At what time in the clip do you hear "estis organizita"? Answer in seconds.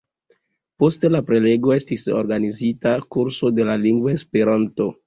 1.77-2.97